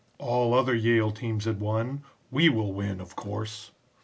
All 0.17 0.55
other 0.55 0.73
Yale 0.73 1.11
teams 1.11 1.45
had 1.45 1.59
won, 1.59 2.01
'We 2.31 2.49
will 2.49 2.73
win, 2.73 2.99
of 2.99 3.15
course.' 3.15 3.69